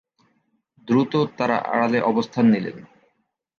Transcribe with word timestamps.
দ্রুত 0.87 1.13
তারা 1.37 1.57
আড়ালে 1.71 1.99
অবস্থান 2.01 2.45
নিলেন। 2.45 2.77